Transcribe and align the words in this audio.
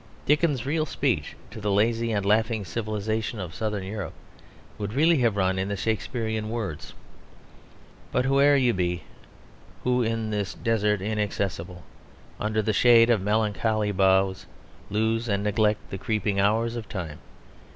Dickens's 0.25 0.65
real 0.65 0.87
speech 0.87 1.35
to 1.51 1.61
the 1.61 1.69
lazy 1.69 2.11
and 2.11 2.25
laughing 2.25 2.65
civilisation 2.65 3.37
of 3.37 3.53
Southern 3.53 3.83
Europe 3.83 4.15
would 4.79 4.93
really 4.93 5.19
have 5.19 5.35
run 5.35 5.59
in 5.59 5.67
the 5.67 5.77
Shakespearian 5.77 6.49
words: 6.49 6.95
but 8.11 8.25
whoe'er 8.25 8.55
you 8.55 8.73
be 8.73 9.03
Who 9.83 10.01
in 10.01 10.31
this 10.31 10.55
desert 10.55 11.03
inaccessible, 11.03 11.83
Under 12.39 12.63
the 12.63 12.73
shade 12.73 13.11
of 13.11 13.21
melancholy 13.21 13.91
boughs 13.91 14.47
Lose 14.89 15.27
and 15.29 15.43
neglect 15.43 15.91
the 15.91 15.99
creeping 15.99 16.39
hours 16.39 16.75
of 16.75 16.89
time. 16.89 17.19